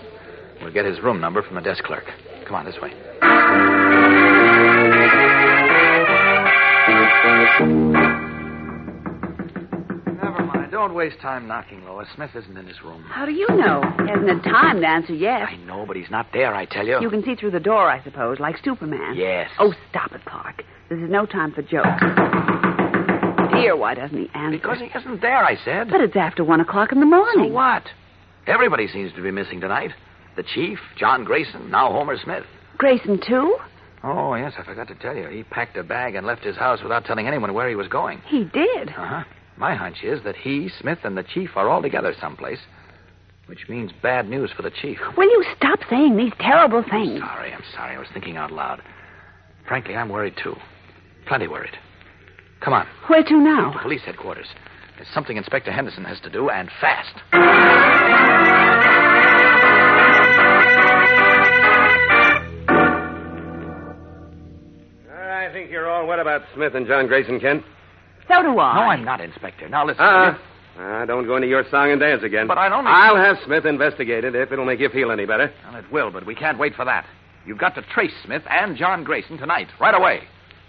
We'll 0.62 0.72
get 0.72 0.86
his 0.86 1.00
room 1.02 1.20
number 1.20 1.44
from 1.44 1.56
the 1.56 1.62
desk 1.62 1.84
clerk. 1.84 2.06
Come 2.46 2.56
on, 2.56 2.66
this 2.66 2.76
way. 2.82 2.94
Never 10.06 10.44
mind. 10.46 10.72
Don't 10.72 10.94
waste 10.94 11.20
time 11.22 11.48
knocking, 11.48 11.84
Lois. 11.86 12.08
Smith 12.16 12.32
isn't 12.36 12.58
in 12.58 12.66
his 12.66 12.82
room. 12.84 13.04
How 13.04 13.26
do 13.26 13.32
you 13.32 13.48
know? 13.50 13.82
He 14.00 14.10
hasn't 14.10 14.30
had 14.30 14.44
time 14.44 14.82
to 14.82 14.88
answer 14.88 15.14
yet. 15.14 15.44
I 15.44 15.56
know, 15.58 15.86
but 15.86 15.96
he's 15.96 16.10
not 16.10 16.28
there, 16.34 16.54
I 16.54 16.66
tell 16.66 16.86
you. 16.86 17.00
You 17.02 17.10
can 17.10 17.24
see 17.24 17.36
through 17.36 17.52
the 17.52 17.60
door, 17.60 17.90
I 17.90 18.04
suppose, 18.04 18.40
like 18.40 18.56
Superman. 18.64 19.16
Yes. 19.16 19.50
Oh, 19.60 19.74
stop 19.90 20.12
it, 20.14 20.24
Clark. 20.26 20.64
This 20.90 21.00
is 21.00 21.10
no 21.10 21.26
time 21.26 21.52
for 21.52 21.62
jokes. 21.62 22.02
Why 23.76 23.94
doesn't 23.94 24.18
he 24.18 24.30
answer? 24.34 24.58
Because 24.58 24.80
he 24.80 24.86
isn't 24.98 25.22
there, 25.22 25.44
I 25.44 25.56
said. 25.64 25.90
But 25.90 26.02
it's 26.02 26.16
after 26.16 26.44
one 26.44 26.60
o'clock 26.62 26.92
in 26.92 27.00
the 27.00 27.06
morning. 27.06 27.50
So 27.50 27.54
what? 27.54 27.84
Everybody 28.46 28.88
seems 28.88 29.12
to 29.14 29.22
be 29.22 29.32
missing 29.32 29.60
tonight. 29.62 29.92
The 30.36 30.44
chief, 30.44 30.80
John 30.98 31.24
Grayson, 31.24 31.70
now 31.72 31.92
Homer 31.92 32.18
Smith. 32.24 32.44
Grayson, 32.78 33.20
too? 33.28 33.58
Oh, 34.04 34.36
yes, 34.36 34.54
I 34.58 34.64
forgot 34.64 34.88
to 34.90 34.96
tell 34.96 35.16
you. 35.16 35.28
He 35.28 35.44
packed 35.44 35.76
a 35.78 35.84
bag 35.84 36.16
and 36.16 36.26
left 36.26 36.44
his 36.44 36.56
house 36.56 36.82
without 36.84 37.06
telling 37.06 37.28
anyone 37.28 37.54
where 37.54 37.68
he 37.68 37.76
was 37.76 37.88
going. 37.88 38.22
He 38.28 38.44
did. 38.46 38.90
Uh 38.90 38.94
huh. 39.08 39.24
My 39.58 39.74
hunch 39.74 40.04
is 40.04 40.24
that 40.24 40.36
he, 40.36 40.70
Smith, 40.80 41.00
and 41.04 41.18
the 41.18 41.24
chief 41.24 41.50
are 41.56 41.68
all 41.68 41.82
together 41.82 42.14
someplace, 42.22 42.60
which 43.48 43.68
means 43.68 43.92
bad 44.04 44.30
news 44.30 44.52
for 44.56 44.62
the 44.62 44.70
chief. 44.70 45.00
Will 45.18 45.30
you 45.30 45.44
stop 45.58 45.80
saying 45.90 46.16
these 46.16 46.34
terrible 46.40 46.84
things? 46.84 47.20
Sorry, 47.20 47.52
I'm 47.52 47.64
sorry. 47.74 47.96
I 47.96 48.00
was 48.00 48.08
thinking 48.14 48.38
out 48.38 48.52
loud. 48.52 48.82
Frankly, 49.68 49.96
I'm 49.96 50.10
worried, 50.10 50.36
too. 50.42 50.56
Plenty 51.26 51.48
worried. 51.48 51.74
Come 52.60 52.74
on, 52.74 52.88
Where 53.08 53.24
to 53.24 53.38
now? 53.38 53.72
to 53.72 53.80
police 53.80 54.02
headquarters. 54.06 54.48
There's 54.98 55.08
something 55.14 55.38
Inspector 55.38 55.72
Henderson 55.72 56.04
has 56.06 56.20
to 56.22 56.30
do, 56.30 56.50
and 56.50 56.70
fast. 56.82 57.14
I 65.12 65.50
think 65.52 65.72
you're 65.72 65.90
all 65.90 66.06
wet 66.08 66.20
about 66.20 66.42
Smith 66.54 66.76
and 66.76 66.86
John 66.88 67.08
Grayson, 67.08 67.40
Kent. 67.40 67.64
So 68.28 68.42
do 68.42 68.60
I. 68.60 68.76
No, 68.76 68.82
I'm 68.92 69.06
not, 69.06 69.22
Inspector. 69.22 69.68
Now, 69.70 69.86
listen. 69.86 70.04
Uh, 70.04 70.38
will 70.78 70.84
uh, 70.84 71.06
don't 71.06 71.26
go 71.26 71.36
into 71.38 71.48
your 71.48 71.64
song 71.72 71.92
and 71.92 72.00
dance 72.00 72.24
again. 72.24 72.48
But 72.48 72.58
I'd 72.58 72.72
only- 72.72 72.92
I'll 72.92 73.16
have 73.16 73.38
Smith 73.46 73.66
investigated 73.66 74.36
if 74.36 74.52
it'll 74.52 74.66
make 74.66 74.80
you 74.80 74.90
feel 74.90 75.12
any 75.12 75.26
better. 75.26 75.52
Well, 75.66 75.76
it 75.80 75.92
will, 75.92 76.12
but 76.12 76.26
we 76.26 76.36
can't 76.36 76.60
wait 76.60 76.76
for 76.76 76.86
that. 76.86 77.06
You've 77.46 77.58
got 77.58 77.76
to 77.76 77.82
trace 77.82 78.12
Smith 78.26 78.44
and 78.50 78.76
John 78.76 79.04
Grayson 79.04 79.38
tonight, 79.38 79.68
right 79.80 79.96
away. 79.96 80.24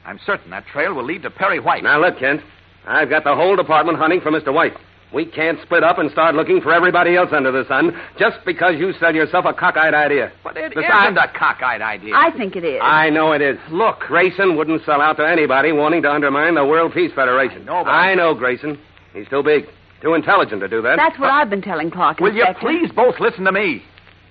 I'm 0.09 0.19
certain 0.25 0.51
that 0.53 0.67
trail 0.67 0.95
will 0.95 1.05
lead 1.05 1.21
to 1.25 1.31
Perry 1.31 1.61
White. 1.61 1.83
Now, 1.83 2.01
look, 2.01 2.19
Kent. 2.19 2.41
I've 2.87 3.11
got 3.11 3.25
the 3.25 3.35
whole 3.35 3.57
department 3.57 3.99
hunting 3.99 4.23
for 4.23 4.31
Mr. 4.31 4.55
White. 4.55 4.73
We 5.13 5.27
can't 5.27 5.61
split 5.61 5.85
up 5.85 5.99
and 5.99 6.11
start 6.11 6.35
looking 6.35 6.63
for 6.63 6.73
everybody 6.73 7.15
else 7.15 7.29
under 7.31 7.53
the 7.53 7.69
sun 7.69 7.95
just 8.19 8.39
because 8.47 8.77
you 8.79 8.95
sell 8.95 9.15
yourself 9.15 9.45
a 9.45 9.53
cockeyed 9.53 9.93
idea. 9.93 10.33
But 10.43 10.57
it 10.57 10.75
Besides- 10.75 11.15
not 11.15 11.29
a 11.29 11.39
cockeyed 11.39 11.83
idea. 11.83 12.15
I 12.17 12.31
think 12.31 12.57
it 12.57 12.65
is. 12.65 12.81
I 12.83 13.11
know 13.11 13.33
it 13.33 13.43
is. 13.43 13.59
Look, 13.71 14.01
Grayson 14.01 14.57
wouldn't 14.57 14.83
sell 14.87 15.03
out 15.03 15.19
to 15.19 15.29
anybody 15.29 15.73
wanting 15.73 16.01
to 16.03 16.11
undermine 16.11 16.55
the 16.55 16.65
World 16.65 16.95
Peace 16.95 17.13
Federation. 17.13 17.63
I 17.63 17.65
know, 17.67 17.85
but- 17.85 17.91
I 17.91 18.15
know 18.15 18.33
Grayson. 18.33 18.79
He's 19.13 19.29
too 19.29 19.43
big, 19.43 19.67
too 20.01 20.15
intelligent 20.15 20.63
to 20.63 20.69
do 20.69 20.81
that. 20.81 20.97
That's 20.97 21.19
what 21.19 21.29
uh, 21.29 21.35
I've 21.35 21.51
been 21.51 21.63
telling 21.63 21.91
Clark. 21.91 22.21
Will 22.21 22.35
you 22.35 22.47
please 22.61 22.91
both 22.93 23.21
listen 23.21 23.45
to 23.45 23.53
me? 23.53 23.83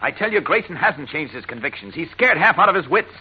I 0.02 0.10
tell 0.10 0.32
you, 0.32 0.42
Grayson 0.42 0.76
hasn't 0.76 1.10
changed 1.10 1.36
his 1.36 1.46
convictions. 1.46 1.94
He's 1.94 2.10
scared 2.12 2.38
half 2.38 2.58
out 2.58 2.70
of 2.70 2.76
his 2.76 2.88
wits. 2.88 3.12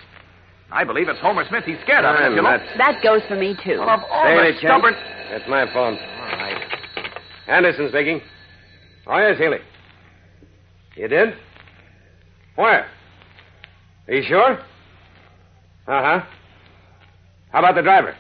I 0.71 0.85
believe 0.85 1.09
it's 1.09 1.21
Homer 1.21 1.45
Smith 1.49 1.65
he's 1.65 1.79
scared 1.83 2.05
of. 2.05 2.17
I'm 2.17 2.35
you 2.35 2.43
know. 2.43 2.59
That 2.77 3.03
goes 3.03 3.23
for 3.29 3.37
me, 3.37 3.57
too. 3.65 3.79
Well, 3.79 3.91
of 3.91 4.01
all 4.11 4.25
Say 4.25 4.35
the 4.35 4.49
it, 4.49 4.61
Kent. 4.61 4.61
stubborn... 4.61 4.95
That's 5.31 5.49
my 5.49 5.67
phone. 5.73 5.95
All 5.99 6.39
right. 6.39 6.79
Henderson 7.47 7.89
speaking. 7.89 8.21
Oh, 9.07 9.19
yes, 9.19 9.39
Healy. 9.39 9.59
You 10.97 11.09
did? 11.09 11.35
Where? 12.57 12.89
Are 14.09 14.15
you 14.15 14.23
sure? 14.23 14.53
Uh 14.53 16.03
huh. 16.03 16.21
How 17.53 17.59
about 17.59 17.75
the 17.75 17.83
driver? 17.83 18.17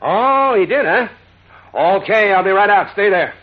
Oh, 0.00 0.56
he 0.58 0.66
did, 0.66 0.84
huh? 0.84 1.08
Okay, 1.74 2.32
I'll 2.32 2.44
be 2.44 2.50
right 2.50 2.70
out. 2.70 2.92
Stay 2.92 3.10
there. 3.10 3.34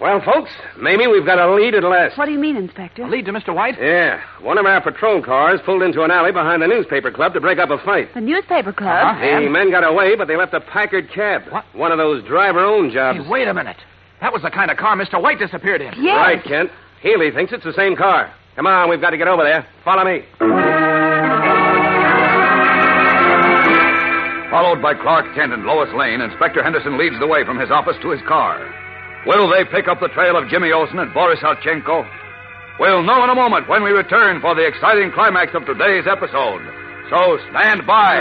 Well, 0.00 0.20
folks, 0.20 0.50
maybe 0.80 1.06
we've 1.06 1.24
got 1.24 1.38
a 1.38 1.54
lead 1.54 1.74
at 1.74 1.84
last. 1.84 2.18
What 2.18 2.26
do 2.26 2.32
you 2.32 2.38
mean, 2.38 2.56
Inspector? 2.56 3.00
A 3.02 3.08
lead 3.08 3.26
to 3.26 3.32
Mr. 3.32 3.54
White? 3.54 3.76
Yeah, 3.80 4.20
one 4.40 4.58
of 4.58 4.66
our 4.66 4.80
patrol 4.80 5.22
cars 5.22 5.60
pulled 5.64 5.82
into 5.82 6.02
an 6.02 6.10
alley 6.10 6.32
behind 6.32 6.60
the 6.62 6.66
newspaper 6.66 7.10
club 7.12 7.32
to 7.34 7.40
break 7.40 7.58
up 7.58 7.70
a 7.70 7.78
fight. 7.78 8.12
The 8.12 8.20
newspaper 8.20 8.72
club. 8.72 9.16
Uh-huh. 9.16 9.40
The 9.40 9.48
men 9.48 9.70
got 9.70 9.84
away, 9.84 10.16
but 10.16 10.26
they 10.26 10.36
left 10.36 10.52
a 10.52 10.60
Packard 10.60 11.10
cab. 11.14 11.42
What? 11.50 11.64
One 11.74 11.92
of 11.92 11.98
those 11.98 12.24
driver-owned 12.24 12.92
jobs. 12.92 13.20
Hey, 13.20 13.28
wait 13.30 13.46
a 13.48 13.54
minute. 13.54 13.76
That 14.20 14.32
was 14.32 14.42
the 14.42 14.50
kind 14.50 14.70
of 14.70 14.76
car 14.76 14.96
Mr. 14.96 15.22
White 15.22 15.38
disappeared 15.38 15.80
in. 15.80 15.94
Yes. 16.02 16.16
Right, 16.16 16.42
Kent. 16.44 16.70
Healy 17.00 17.30
thinks 17.30 17.52
it's 17.52 17.64
the 17.64 17.72
same 17.74 17.94
car. 17.96 18.32
Come 18.56 18.66
on, 18.66 18.90
we've 18.90 19.00
got 19.00 19.10
to 19.10 19.16
get 19.16 19.28
over 19.28 19.42
there. 19.44 19.66
Follow 19.84 20.04
me. 20.04 20.24
Followed 24.50 24.80
by 24.82 24.94
Clark 24.94 25.34
Kent 25.34 25.52
and 25.52 25.64
Lois 25.64 25.92
Lane, 25.94 26.20
Inspector 26.20 26.62
Henderson 26.62 26.96
leads 26.98 27.18
the 27.18 27.26
way 27.26 27.44
from 27.44 27.58
his 27.58 27.70
office 27.70 27.96
to 28.02 28.10
his 28.10 28.20
car. 28.22 28.58
Will 29.26 29.48
they 29.48 29.64
pick 29.64 29.88
up 29.88 30.00
the 30.00 30.08
trail 30.08 30.36
of 30.36 30.48
Jimmy 30.48 30.70
Olsen 30.70 30.98
and 30.98 31.12
Boris 31.14 31.40
Halchenko? 31.40 32.06
We'll 32.78 33.02
know 33.02 33.24
in 33.24 33.30
a 33.30 33.34
moment 33.34 33.68
when 33.68 33.82
we 33.82 33.90
return 33.90 34.40
for 34.40 34.54
the 34.54 34.66
exciting 34.66 35.12
climax 35.12 35.54
of 35.54 35.64
today's 35.64 36.04
episode. 36.06 36.60
So 37.08 37.38
stand 37.50 37.86
by. 37.86 38.20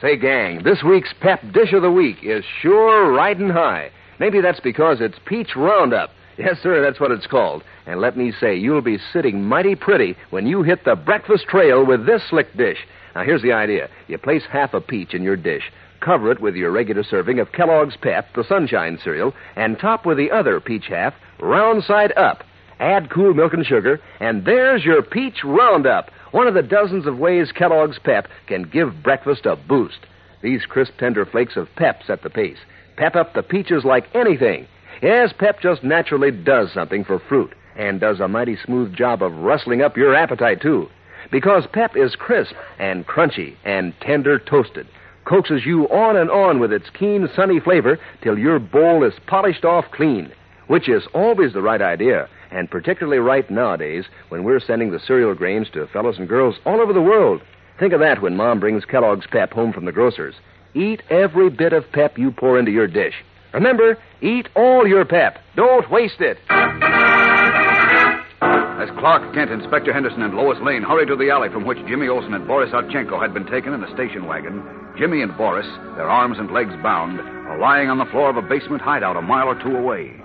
Say, 0.00 0.16
gang, 0.16 0.62
this 0.64 0.82
week's 0.82 1.12
Pep 1.20 1.40
Dish 1.52 1.72
of 1.72 1.82
the 1.82 1.90
Week 1.90 2.18
is 2.22 2.44
sure 2.60 3.12
riding 3.12 3.50
high. 3.50 3.90
Maybe 4.18 4.40
that's 4.40 4.60
because 4.60 4.98
it's 5.00 5.18
Peach 5.24 5.54
Roundup. 5.54 6.10
Yes, 6.38 6.56
sir, 6.62 6.80
that's 6.82 7.00
what 7.00 7.10
it's 7.10 7.26
called. 7.26 7.62
And 7.86 8.00
let 8.00 8.16
me 8.16 8.32
say, 8.40 8.56
you'll 8.56 8.80
be 8.80 8.98
sitting 9.12 9.44
mighty 9.44 9.74
pretty 9.74 10.16
when 10.30 10.46
you 10.46 10.62
hit 10.62 10.84
the 10.84 10.94
breakfast 10.94 11.46
trail 11.48 11.84
with 11.84 12.06
this 12.06 12.22
slick 12.30 12.56
dish. 12.56 12.78
Now, 13.14 13.24
here's 13.24 13.42
the 13.42 13.52
idea 13.52 13.88
you 14.06 14.18
place 14.18 14.44
half 14.50 14.72
a 14.74 14.80
peach 14.80 15.14
in 15.14 15.22
your 15.22 15.36
dish, 15.36 15.64
cover 16.00 16.30
it 16.30 16.40
with 16.40 16.54
your 16.54 16.70
regular 16.70 17.02
serving 17.02 17.38
of 17.40 17.52
Kellogg's 17.52 17.96
Pep, 17.96 18.34
the 18.34 18.44
Sunshine 18.44 18.98
cereal, 19.02 19.34
and 19.56 19.78
top 19.78 20.06
with 20.06 20.18
the 20.18 20.30
other 20.30 20.60
peach 20.60 20.86
half, 20.88 21.14
round 21.40 21.84
side 21.84 22.12
up. 22.16 22.44
Add 22.80 23.10
cool 23.10 23.34
milk 23.34 23.54
and 23.54 23.66
sugar, 23.66 24.00
and 24.20 24.44
there's 24.44 24.84
your 24.84 25.02
Peach 25.02 25.42
Roundup, 25.44 26.10
one 26.30 26.46
of 26.46 26.54
the 26.54 26.62
dozens 26.62 27.06
of 27.06 27.18
ways 27.18 27.50
Kellogg's 27.50 27.98
Pep 27.98 28.28
can 28.46 28.62
give 28.62 29.02
breakfast 29.02 29.46
a 29.46 29.56
boost. 29.56 29.98
These 30.42 30.66
crisp, 30.66 30.92
tender 30.98 31.26
flakes 31.26 31.56
of 31.56 31.68
pep 31.74 32.02
set 32.06 32.22
the 32.22 32.30
pace. 32.30 32.58
Pep 32.96 33.16
up 33.16 33.34
the 33.34 33.42
peaches 33.42 33.84
like 33.84 34.14
anything. 34.14 34.68
Yes, 35.02 35.32
Pep 35.36 35.60
just 35.60 35.82
naturally 35.82 36.30
does 36.30 36.72
something 36.72 37.04
for 37.04 37.18
fruit, 37.18 37.54
and 37.76 38.00
does 38.00 38.20
a 38.20 38.28
mighty 38.28 38.56
smooth 38.64 38.94
job 38.94 39.22
of 39.22 39.34
rustling 39.34 39.82
up 39.82 39.96
your 39.96 40.14
appetite, 40.14 40.60
too. 40.60 40.88
Because 41.30 41.66
Pep 41.72 41.96
is 41.96 42.14
crisp 42.14 42.54
and 42.78 43.06
crunchy 43.06 43.56
and 43.64 43.92
tender 44.00 44.38
toasted. 44.38 44.86
Coaxes 45.28 45.66
you 45.66 45.86
on 45.90 46.16
and 46.16 46.30
on 46.30 46.58
with 46.58 46.72
its 46.72 46.88
keen, 46.98 47.28
sunny 47.36 47.60
flavor 47.60 48.00
till 48.22 48.38
your 48.38 48.58
bowl 48.58 49.04
is 49.04 49.12
polished 49.26 49.62
off 49.62 49.84
clean, 49.92 50.32
which 50.68 50.88
is 50.88 51.02
always 51.12 51.52
the 51.52 51.60
right 51.60 51.82
idea, 51.82 52.26
and 52.50 52.70
particularly 52.70 53.18
right 53.18 53.50
nowadays 53.50 54.06
when 54.30 54.42
we're 54.42 54.58
sending 54.58 54.90
the 54.90 54.98
cereal 54.98 55.34
grains 55.34 55.68
to 55.74 55.86
fellows 55.88 56.16
and 56.18 56.30
girls 56.30 56.54
all 56.64 56.80
over 56.80 56.94
the 56.94 57.02
world. 57.02 57.42
Think 57.78 57.92
of 57.92 58.00
that 58.00 58.22
when 58.22 58.36
Mom 58.36 58.58
brings 58.58 58.86
Kellogg's 58.86 59.26
Pep 59.26 59.52
home 59.52 59.70
from 59.70 59.84
the 59.84 59.92
grocer's. 59.92 60.34
Eat 60.72 61.02
every 61.10 61.50
bit 61.50 61.74
of 61.74 61.92
pep 61.92 62.16
you 62.16 62.30
pour 62.30 62.58
into 62.58 62.70
your 62.70 62.88
dish. 62.88 63.14
Remember, 63.52 63.98
eat 64.22 64.48
all 64.56 64.86
your 64.86 65.04
pep. 65.04 65.40
Don't 65.56 65.90
waste 65.90 66.20
it. 66.20 66.38
As 68.88 68.96
Clark 68.98 69.34
Kent, 69.34 69.50
Inspector 69.50 69.92
Henderson, 69.92 70.22
and 70.22 70.34
Lois 70.34 70.56
Lane 70.62 70.82
hurry 70.82 71.04
to 71.06 71.16
the 71.16 71.28
alley 71.30 71.50
from 71.50 71.66
which 71.66 71.78
Jimmy 71.86 72.08
Olsen 72.08 72.32
and 72.32 72.46
Boris 72.46 72.72
Otchenko 72.72 73.20
had 73.20 73.34
been 73.34 73.44
taken 73.44 73.74
in 73.74 73.82
the 73.82 73.92
station 73.92 74.24
wagon, 74.24 74.64
Jimmy 74.96 75.20
and 75.20 75.36
Boris, 75.36 75.66
their 75.96 76.08
arms 76.08 76.38
and 76.38 76.50
legs 76.50 76.72
bound, 76.82 77.20
are 77.20 77.58
lying 77.58 77.90
on 77.90 77.98
the 77.98 78.06
floor 78.06 78.30
of 78.30 78.36
a 78.36 78.42
basement 78.42 78.80
hideout 78.80 79.16
a 79.16 79.22
mile 79.22 79.48
or 79.48 79.62
two 79.62 79.76
away. 79.76 80.16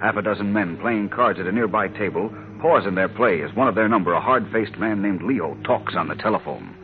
Half 0.00 0.16
a 0.16 0.22
dozen 0.22 0.52
men 0.52 0.78
playing 0.78 1.08
cards 1.08 1.40
at 1.40 1.46
a 1.46 1.52
nearby 1.52 1.88
table 1.88 2.30
pause 2.60 2.86
in 2.86 2.94
their 2.94 3.08
play 3.08 3.42
as 3.42 3.52
one 3.56 3.66
of 3.66 3.74
their 3.74 3.88
number, 3.88 4.12
a 4.12 4.20
hard 4.20 4.46
faced 4.52 4.78
man 4.78 5.02
named 5.02 5.22
Leo, 5.22 5.56
talks 5.64 5.94
on 5.96 6.06
the 6.06 6.14
telephone. 6.14 6.76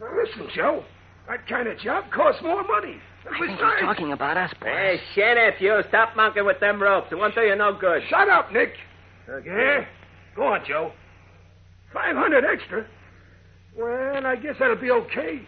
Now, 0.00 0.08
listen, 0.16 0.48
Joe. 0.56 0.82
That 1.28 1.46
kind 1.46 1.68
of 1.68 1.78
job 1.78 2.04
costs 2.10 2.42
more 2.42 2.64
money. 2.66 2.96
I 3.26 3.38
think 3.38 3.50
he's 3.50 3.60
talking 3.82 4.12
about 4.12 4.38
us, 4.38 4.50
boys. 4.58 4.70
Hey, 4.70 5.00
shut 5.14 5.36
it, 5.36 5.60
you. 5.60 5.82
Stop 5.88 6.16
monkeying 6.16 6.46
with 6.46 6.58
them 6.60 6.82
ropes. 6.82 7.08
It 7.12 7.16
won't 7.16 7.34
do 7.34 7.42
you 7.42 7.54
no 7.54 7.76
good. 7.78 8.00
Shut 8.08 8.30
up, 8.30 8.50
Nick. 8.50 8.72
Yeah? 9.44 9.84
Go 10.38 10.44
on, 10.46 10.60
Joe. 10.64 10.92
Five 11.92 12.14
hundred 12.14 12.44
extra? 12.44 12.86
Well, 13.76 14.24
I 14.24 14.36
guess 14.36 14.54
that'll 14.60 14.76
be 14.76 14.92
okay. 14.92 15.40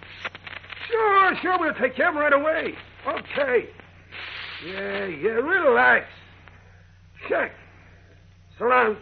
Sure, 0.88 1.37
sure, 1.40 1.59
we'll 1.61 1.75
take 1.75 1.94
care 1.94 2.09
of 2.09 2.16
'em 2.16 2.20
right 2.20 2.32
away. 2.32 2.75
Okay. 3.06 3.68
Yeah, 4.66 5.04
yeah, 5.06 5.30
relax. 5.30 6.06
Check. 7.28 7.52
So 8.59 8.64
long. 8.64 8.97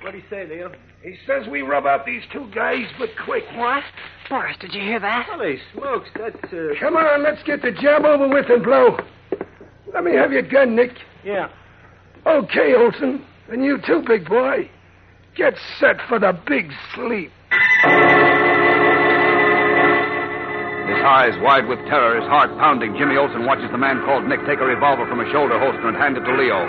What'd 0.00 0.18
he 0.18 0.26
say, 0.30 0.46
Leo? 0.46 0.72
He 1.02 1.14
says 1.26 1.46
we 1.46 1.60
rub 1.60 1.84
out 1.84 2.06
these 2.06 2.22
two 2.32 2.50
guys, 2.54 2.86
but 2.98 3.10
quick. 3.26 3.44
What? 3.56 3.84
Boris, 4.30 4.56
did 4.60 4.72
you 4.72 4.80
hear 4.80 5.00
that? 5.00 5.26
Holy 5.26 5.58
smokes, 5.74 6.08
that's, 6.16 6.52
uh... 6.54 6.68
Come 6.80 6.96
on, 6.96 7.22
let's 7.22 7.42
get 7.42 7.60
the 7.60 7.72
job 7.72 8.06
over 8.06 8.28
with 8.28 8.48
and 8.48 8.62
blow. 8.62 8.96
Let 9.92 10.04
me 10.04 10.14
have 10.14 10.32
your 10.32 10.42
gun, 10.42 10.74
Nick. 10.74 10.92
Yeah. 11.22 11.50
Okay, 12.26 12.74
Olsen. 12.74 13.26
And 13.48 13.64
you 13.64 13.78
too, 13.78 14.02
big 14.06 14.28
boy. 14.28 14.68
Get 15.36 15.54
set 15.78 15.96
for 16.08 16.18
the 16.18 16.38
big 16.46 16.70
sleep. 16.94 17.32
His 20.90 21.00
eyes 21.06 21.38
wide 21.40 21.66
with 21.66 21.78
terror, 21.86 22.20
his 22.20 22.28
heart 22.28 22.50
pounding, 22.58 22.96
Jimmy 22.98 23.16
Olsen 23.16 23.46
watches 23.46 23.70
the 23.70 23.78
man 23.78 24.04
called 24.04 24.26
Nick 24.26 24.44
take 24.44 24.60
a 24.60 24.66
revolver 24.66 25.06
from 25.06 25.20
a 25.20 25.30
shoulder 25.30 25.58
holster 25.58 25.88
and 25.88 25.96
hand 25.96 26.16
it 26.16 26.24
to 26.26 26.34
Leo. 26.36 26.66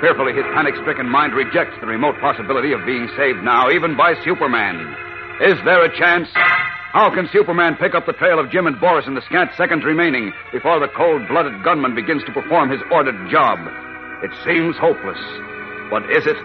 Fearfully, 0.00 0.32
his 0.32 0.46
panic 0.54 0.74
stricken 0.80 1.10
mind 1.10 1.34
rejects 1.34 1.74
the 1.80 1.86
remote 1.86 2.14
possibility 2.20 2.72
of 2.72 2.86
being 2.86 3.10
saved 3.16 3.42
now, 3.42 3.68
even 3.68 3.96
by 3.96 4.14
Superman. 4.24 4.78
Is 5.42 5.58
there 5.64 5.84
a 5.84 5.98
chance? 5.98 6.28
How 6.94 7.10
can 7.12 7.28
Superman 7.32 7.76
pick 7.76 7.94
up 7.94 8.06
the 8.06 8.14
trail 8.14 8.38
of 8.38 8.50
Jim 8.50 8.66
and 8.66 8.80
Boris 8.80 9.06
in 9.06 9.14
the 9.14 9.26
scant 9.26 9.50
seconds 9.56 9.84
remaining 9.84 10.32
before 10.52 10.80
the 10.80 10.88
cold 10.96 11.26
blooded 11.28 11.62
gunman 11.62 11.94
begins 11.94 12.24
to 12.24 12.32
perform 12.32 12.70
his 12.70 12.80
ordered 12.90 13.18
job? 13.28 13.58
It 14.22 14.30
seems 14.46 14.76
hopeless. 14.78 15.18
But 15.90 16.10
is 16.10 16.26
it? 16.26 16.36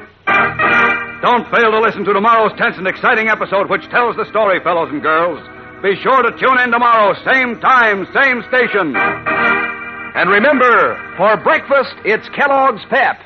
Don't 1.22 1.50
fail 1.52 1.72
to 1.72 1.80
listen 1.80 2.04
to 2.06 2.14
tomorrow's 2.14 2.52
tense 2.58 2.78
and 2.78 2.88
exciting 2.88 3.30
episode, 3.30 3.70
which 3.70 3.88
tells 3.90 4.16
the 4.16 4.26
story, 4.30 4.60
fellows 4.64 4.90
and 4.92 5.02
girls. 5.02 5.40
Be 5.82 5.96
sure 6.02 6.24
to 6.24 6.32
tune 6.38 6.60
in 6.60 6.72
tomorrow, 6.72 7.14
same 7.26 7.60
time, 7.60 8.08
same 8.14 8.44
station. 8.48 8.96
And 8.96 10.30
remember, 10.30 10.96
for 11.18 11.36
breakfast, 11.38 11.96
it's 12.06 12.28
Kellogg's 12.30 12.84
Pep. 12.90 13.20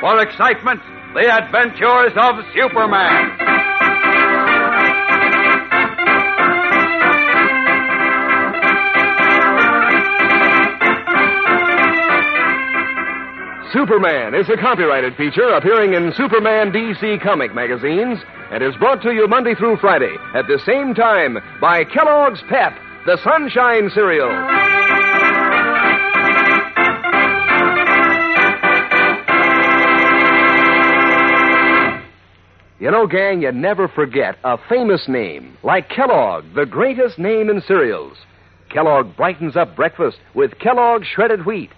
For 0.00 0.20
excitement, 0.22 0.80
the 1.14 1.26
adventures 1.30 2.12
of 2.16 2.44
Superman. 2.54 3.65
Superman 13.76 14.34
is 14.34 14.48
a 14.48 14.56
copyrighted 14.56 15.14
feature 15.16 15.50
appearing 15.50 15.92
in 15.92 16.10
Superman 16.14 16.72
DC 16.72 17.22
comic 17.22 17.54
magazines 17.54 18.18
and 18.50 18.62
is 18.62 18.74
brought 18.76 19.02
to 19.02 19.12
you 19.12 19.28
Monday 19.28 19.54
through 19.54 19.76
Friday 19.76 20.16
at 20.34 20.46
the 20.46 20.58
same 20.64 20.94
time 20.94 21.36
by 21.60 21.84
Kellogg's 21.84 22.40
Pep, 22.48 22.72
the 23.04 23.18
Sunshine 23.22 23.90
Cereal. 23.90 24.30
You 32.80 32.90
know, 32.90 33.06
gang, 33.06 33.42
you 33.42 33.52
never 33.52 33.88
forget 33.88 34.38
a 34.42 34.56
famous 34.70 35.06
name 35.06 35.58
like 35.62 35.90
Kellogg, 35.90 36.46
the 36.54 36.64
greatest 36.64 37.18
name 37.18 37.50
in 37.50 37.60
cereals. 37.60 38.16
Kellogg 38.70 39.14
brightens 39.18 39.54
up 39.54 39.76
breakfast 39.76 40.16
with 40.34 40.58
Kellogg 40.60 41.04
shredded 41.04 41.44
wheat. 41.44 41.72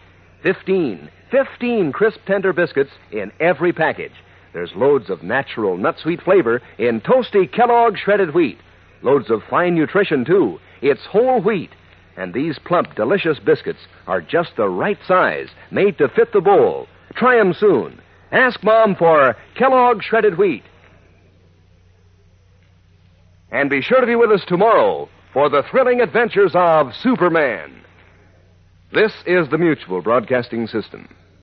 Fifteen, 0.45 1.11
fifteen 1.31 1.93
crisp 1.93 2.21
tender 2.27 2.53
biscuits 2.53 2.91
in 3.11 3.33
every 3.41 3.73
package. 3.73 4.13
There's 4.53 4.75
loads 4.75 5.11
of 5.11 5.23
natural 5.23 5.77
nut 5.77 5.97
sweet 5.99 6.23
flavor 6.23 6.63
in 6.79 7.01
toasty 7.01 7.51
Kellogg 7.51 7.97
shredded 7.97 8.35
wheat. 8.35 8.59
Loads 9.03 9.31
of 9.31 9.43
fine 9.49 9.75
nutrition, 9.75 10.25
too. 10.25 10.59
It's 10.81 11.05
whole 11.07 11.41
wheat. 11.41 11.71
And 12.17 12.35
these 12.35 12.59
plump, 12.59 12.95
delicious 12.97 13.39
biscuits 13.39 13.87
are 14.07 14.21
just 14.21 14.57
the 14.57 14.69
right 14.69 14.99
size, 15.07 15.49
made 15.71 15.99
to 15.99 16.09
fit 16.09 16.33
the 16.33 16.41
bowl. 16.41 16.89
Try 17.15 17.39
'em 17.39 17.53
soon. 17.55 18.01
Ask 18.33 18.63
Mom 18.65 18.97
for 18.97 19.37
Kellogg 19.55 20.03
shredded 20.03 20.37
wheat. 20.37 20.65
And 23.51 23.71
be 23.71 23.81
sure 23.81 24.01
to 24.01 24.07
be 24.07 24.17
with 24.17 24.31
us 24.31 24.45
tomorrow 24.47 25.09
for 25.33 25.49
the 25.49 25.63
thrilling 25.71 26.01
adventures 26.01 26.53
of 26.55 26.95
Superman. 26.97 27.85
This 28.93 29.13
is 29.27 29.49
the 29.49 29.59
Mutual 29.59 30.03
Broadcasting 30.03 30.67
System. 30.67 31.09